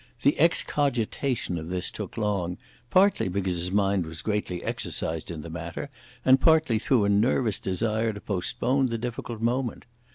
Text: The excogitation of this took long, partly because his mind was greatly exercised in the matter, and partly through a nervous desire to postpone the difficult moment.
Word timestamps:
The 0.23 0.35
excogitation 0.39 1.59
of 1.59 1.67
this 1.69 1.91
took 1.91 2.17
long, 2.17 2.57
partly 2.89 3.27
because 3.29 3.57
his 3.59 3.71
mind 3.71 4.07
was 4.07 4.23
greatly 4.23 4.63
exercised 4.63 5.29
in 5.29 5.43
the 5.43 5.49
matter, 5.51 5.91
and 6.25 6.41
partly 6.41 6.79
through 6.79 7.05
a 7.05 7.09
nervous 7.09 7.59
desire 7.59 8.11
to 8.11 8.19
postpone 8.21 8.87
the 8.87 8.97
difficult 8.97 9.41
moment. 9.41 9.85